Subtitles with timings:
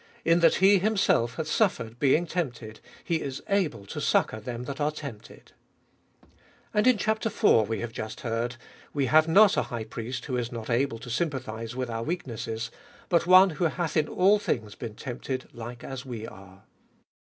[0.25, 4.63] In that He Him self hath suffered, being tempted, He is able to succour them
[4.63, 5.51] that are tempted.
[6.73, 7.23] And in chap.
[7.23, 7.43] iv.
[7.69, 8.55] we have just heard,
[8.95, 12.71] We have not a high priest who is not able to sympathise with our weaknesses,
[13.09, 16.63] but one who hath in all things been tempted like as we are.